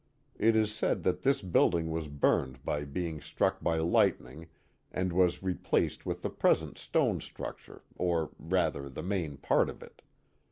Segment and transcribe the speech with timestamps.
[0.39, 4.47] It is said that this building was burned by being struck by lightning
[4.91, 10.01] and was replaced with the present stone structure or, rather, the main part of it.